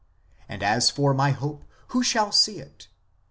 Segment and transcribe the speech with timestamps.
[0.49, 2.87] And as for my hope, who shall see it